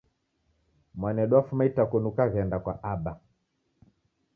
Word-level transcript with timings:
Mwanedu 0.99 1.33
wafuma 1.35 1.65
itakoni 1.65 2.07
ukaghenda 2.11 2.57
kwa 2.59 2.73
aba 2.93 3.13